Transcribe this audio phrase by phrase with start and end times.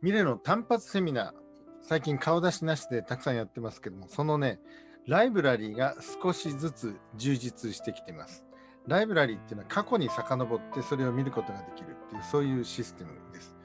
[0.00, 1.32] ミレの単発セミナー、
[1.80, 4.60] 最近顔出しなしでたくさんやってますけども、そのね、
[5.08, 8.44] ライブラリーが少しずつ充実してきてます。
[8.86, 13.56] ライブラリーっていうのは過去に遡ってそれを見ることができるっていう、そういうシステムです。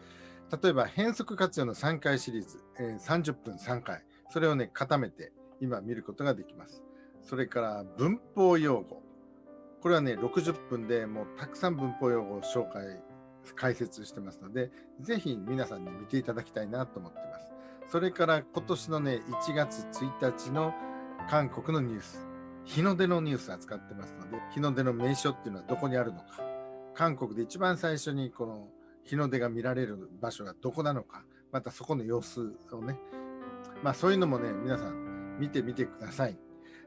[0.63, 5.31] 例えば変則活用の3回シリーズ、えー、30分3回、それをね、固めて
[5.61, 6.83] 今見ることができます。
[7.21, 9.03] それから文法用語。
[9.81, 12.99] これはね、60分でもうたくさん文法用語を紹介
[13.55, 14.71] 解説してますので、
[15.01, 17.51] ぜひ皆さんに見ていただきたいなと思ってます。
[17.89, 20.73] それから今年のね、1月1日の
[21.29, 22.25] 韓国のニュース、
[22.65, 26.25] 日の出のニュース扱ってますので、日の出の名所っていうのはどこにあるのか、
[26.93, 28.67] 韓国で一番最初にこの
[29.03, 32.97] 日の出が見られる場所がどこなのか、またそこの様子をね、
[33.83, 36.37] まあそういうのもね、皆さん見てみてください。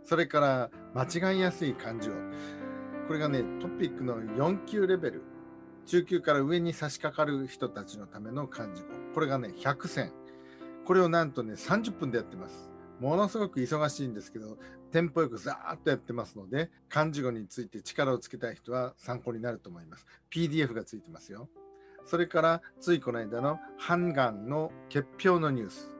[0.05, 2.13] それから間違いやすい漢字を。
[3.07, 5.23] これがね、トピックの4級レベル。
[5.87, 8.89] 中級から上に差し掛かる人たちのための漢字語。
[9.15, 10.13] これがね、100選。
[10.85, 12.71] これをなんとね、30分でやってます。
[13.01, 14.59] ものすごく忙しいんですけど、
[14.91, 20.07] テンポよくザーッとやってますので、漢字語について力をつけたい人は参考になると思います。
[20.31, 21.49] PDF がついてますよ。
[22.05, 25.93] それから、ついこの間のハンガンの結氷のニュース。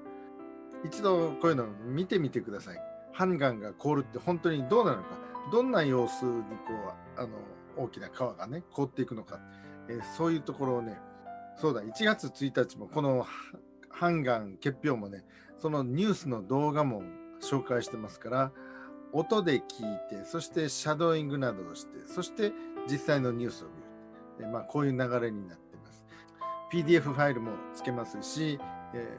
[0.85, 2.79] 一度こういうのを見てみてください。
[3.13, 5.19] ハンガンが凍るって本当にどうなのか。
[5.53, 6.73] どんな様子にこ
[7.17, 7.29] う、あの、
[7.77, 9.41] 大きな川がね、凍っていくのか。
[9.89, 10.99] え、そういうところをね、
[11.57, 13.27] そうだ、1月1日もこの
[13.89, 15.25] ハンガン結氷もね、
[15.59, 17.03] そのニュースの動画も
[17.41, 18.53] 紹介してますから、
[19.13, 19.63] 音で聞い
[20.11, 22.53] て、そしてシャドーイングなどをして、そして
[22.91, 23.87] 実際のニュースを見る。
[24.49, 26.05] えまあ、こういう流れになってます。
[26.71, 28.59] PDF ファイルもつけますし、
[28.93, 29.19] え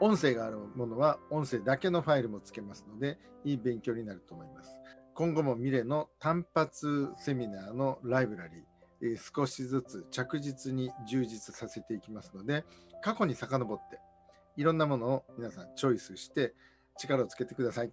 [0.00, 4.70] ー、音声があるものは音声だけのファイルもつけますので、いい勉強になると思います。
[5.14, 8.62] 今後もミレの単発セミナーのライブラリー、
[9.04, 12.64] え少しずつ着実に充実させていきますので、
[13.02, 13.98] 過去に遡って
[14.56, 16.54] いろんなものを皆さんチョイスして
[16.98, 17.92] 力をつけてください。